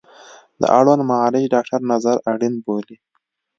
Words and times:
د 0.61 0.63
اړوند 0.77 1.01
معالج 1.09 1.45
ډاکتر 1.53 1.79
نظر 1.91 2.15
اړین 2.31 2.53
بولي 2.65 2.97